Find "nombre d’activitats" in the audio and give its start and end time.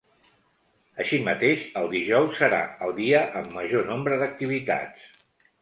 3.93-5.25